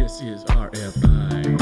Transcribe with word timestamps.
This 0.00 0.22
is 0.22 0.44
RFI. 0.44 1.60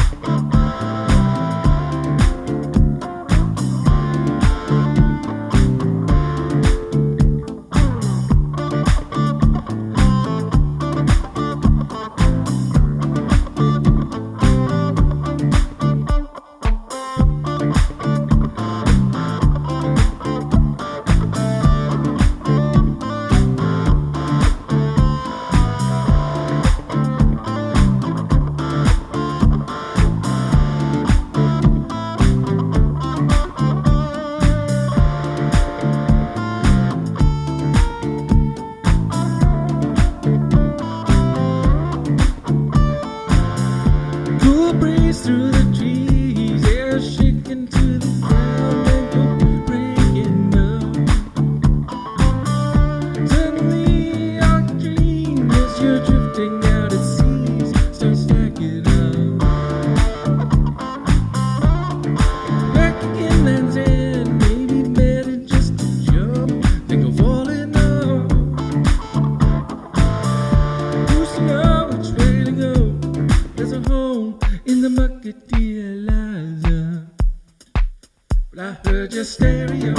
I 78.61 78.77
heard 78.85 79.13
your 79.13 79.23
stereo 79.23 79.95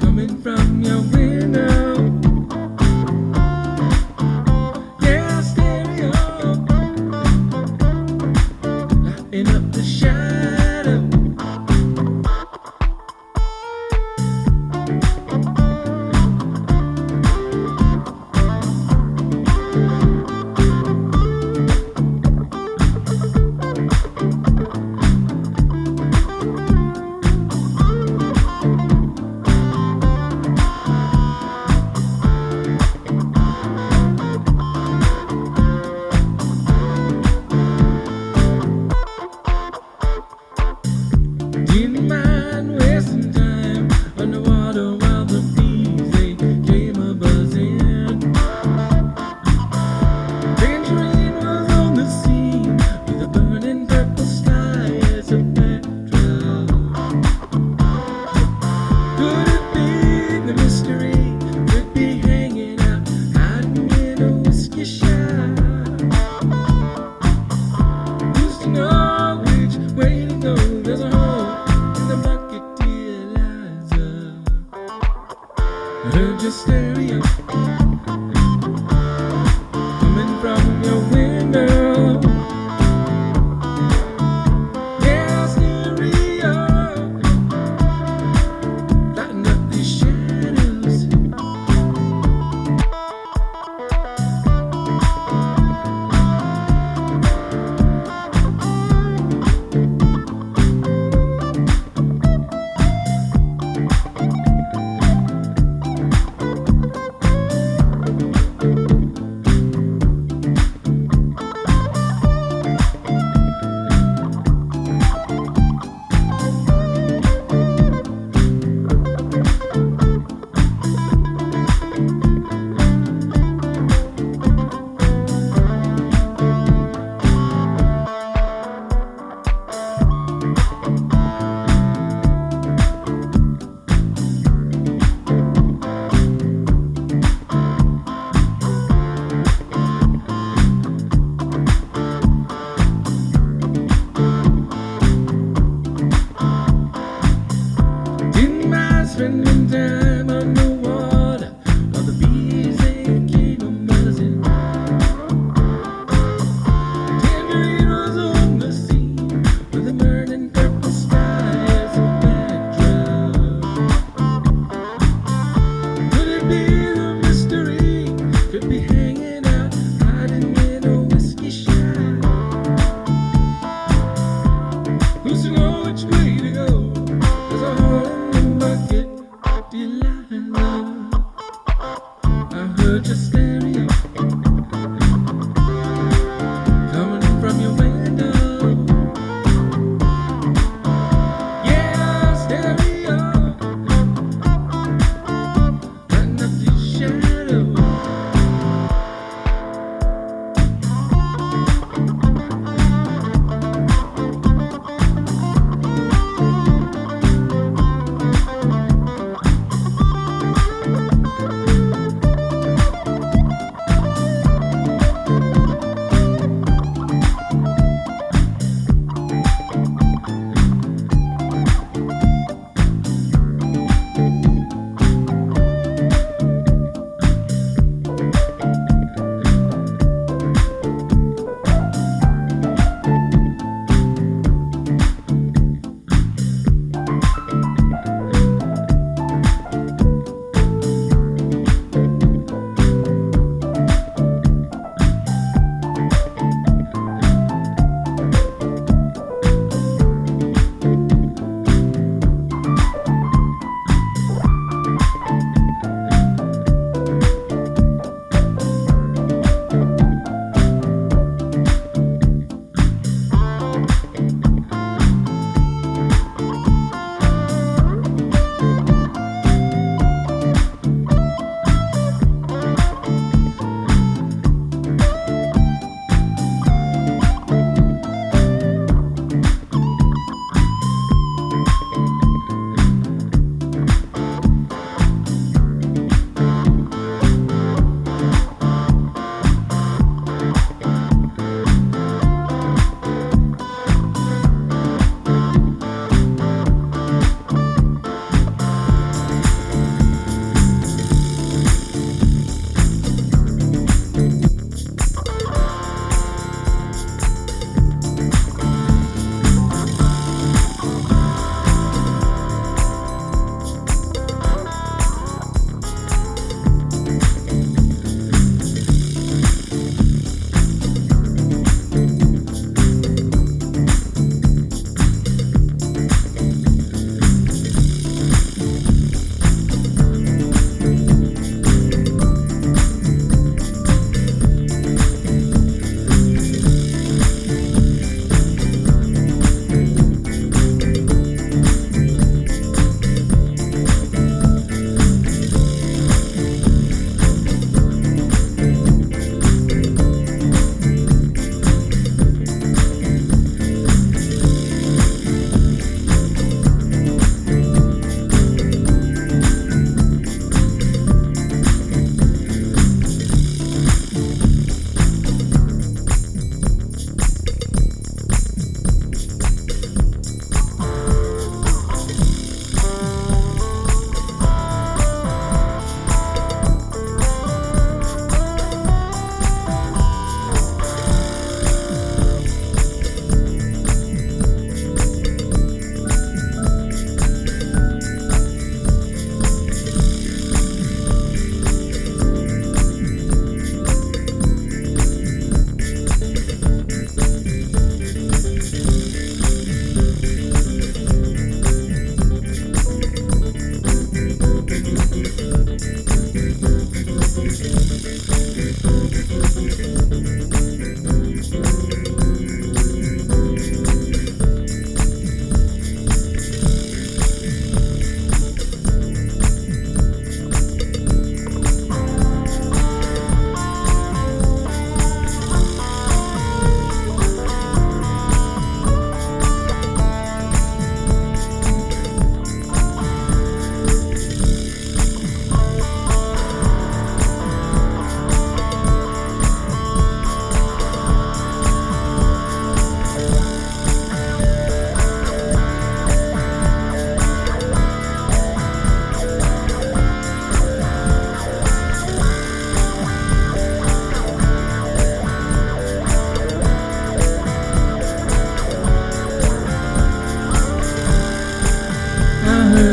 coming 0.00 0.42
from 0.42 0.82
your 0.82 1.00
window. 1.00 1.25
you. 77.06 77.85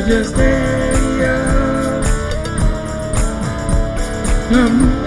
just 0.02 0.34
stay 0.34 0.74
Um. 4.52 5.03